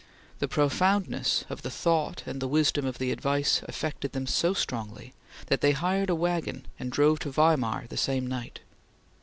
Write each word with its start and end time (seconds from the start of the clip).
the 0.39 0.47
profoundness 0.47 1.45
of 1.47 1.61
the 1.61 1.69
thought 1.69 2.23
and 2.25 2.41
the 2.41 2.47
wisdom 2.47 2.87
of 2.87 2.97
the 2.97 3.11
advice 3.11 3.61
affected 3.67 4.13
them 4.13 4.25
so 4.25 4.51
strongly 4.51 5.13
that 5.45 5.61
they 5.61 5.73
hired 5.73 6.09
a 6.09 6.15
wagon 6.15 6.65
and 6.79 6.91
drove 6.91 7.19
to 7.19 7.29
Weimar 7.29 7.85
the 7.87 7.97
same 7.97 8.25
night. 8.25 8.61